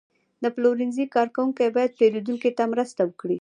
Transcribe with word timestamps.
د 0.43 0.45
پلورنځي 0.55 1.05
کارکوونکي 1.15 1.65
باید 1.75 1.91
پیرودونکو 1.99 2.49
ته 2.57 2.63
مرسته 2.73 3.01
وکړي. 3.05 3.29